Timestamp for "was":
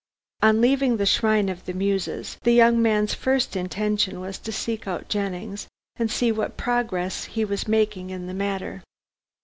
4.19-4.39, 7.45-7.67